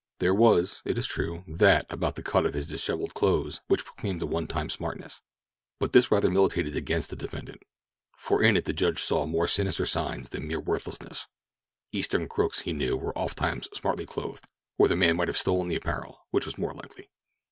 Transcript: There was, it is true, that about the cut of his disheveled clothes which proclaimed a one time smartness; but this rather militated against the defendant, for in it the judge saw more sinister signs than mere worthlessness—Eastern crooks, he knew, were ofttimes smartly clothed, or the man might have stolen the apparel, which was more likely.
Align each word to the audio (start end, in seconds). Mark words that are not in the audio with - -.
There 0.17 0.33
was, 0.33 0.81
it 0.83 0.97
is 0.97 1.05
true, 1.05 1.43
that 1.47 1.85
about 1.91 2.15
the 2.15 2.23
cut 2.23 2.47
of 2.47 2.55
his 2.55 2.65
disheveled 2.65 3.13
clothes 3.13 3.61
which 3.67 3.85
proclaimed 3.85 4.23
a 4.23 4.25
one 4.25 4.47
time 4.47 4.67
smartness; 4.71 5.21
but 5.79 5.93
this 5.93 6.09
rather 6.09 6.31
militated 6.31 6.75
against 6.75 7.11
the 7.11 7.15
defendant, 7.15 7.61
for 8.17 8.41
in 8.41 8.57
it 8.57 8.65
the 8.65 8.73
judge 8.73 9.03
saw 9.03 9.27
more 9.27 9.47
sinister 9.47 9.85
signs 9.85 10.29
than 10.29 10.47
mere 10.47 10.59
worthlessness—Eastern 10.59 12.27
crooks, 12.27 12.61
he 12.61 12.73
knew, 12.73 12.97
were 12.97 13.15
ofttimes 13.15 13.69
smartly 13.75 14.07
clothed, 14.07 14.47
or 14.79 14.87
the 14.87 14.95
man 14.95 15.17
might 15.17 15.27
have 15.27 15.37
stolen 15.37 15.67
the 15.67 15.75
apparel, 15.75 16.25
which 16.31 16.47
was 16.47 16.57
more 16.57 16.73
likely. 16.73 17.11